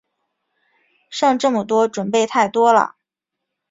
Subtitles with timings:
[1.11, 2.95] 剩这么多，準备太多啦